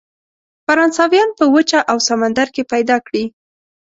[0.65, 3.25] فرانسویان په وچه او سمندر کې پیدا کړي.